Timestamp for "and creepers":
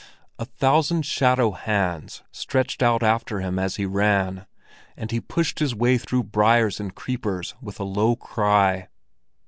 6.79-7.53